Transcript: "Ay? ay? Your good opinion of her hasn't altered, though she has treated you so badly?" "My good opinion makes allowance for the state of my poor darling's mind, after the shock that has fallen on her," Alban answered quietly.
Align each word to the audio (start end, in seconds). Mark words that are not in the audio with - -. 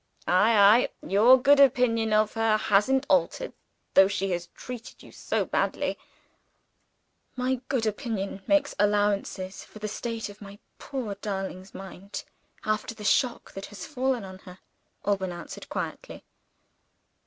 "Ay? 0.27 0.89
ay? 1.03 1.07
Your 1.07 1.39
good 1.39 1.59
opinion 1.59 2.11
of 2.11 2.33
her 2.33 2.57
hasn't 2.57 3.05
altered, 3.07 3.53
though 3.93 4.07
she 4.07 4.31
has 4.31 4.47
treated 4.55 5.03
you 5.03 5.11
so 5.11 5.45
badly?" 5.45 5.95
"My 7.35 7.61
good 7.67 7.85
opinion 7.85 8.41
makes 8.47 8.73
allowance 8.79 9.37
for 9.63 9.77
the 9.77 9.87
state 9.87 10.27
of 10.27 10.41
my 10.41 10.57
poor 10.79 11.13
darling's 11.21 11.75
mind, 11.75 12.23
after 12.65 12.95
the 12.95 13.03
shock 13.05 13.51
that 13.53 13.67
has 13.67 13.85
fallen 13.85 14.23
on 14.23 14.39
her," 14.39 14.57
Alban 15.05 15.31
answered 15.31 15.69
quietly. 15.69 16.25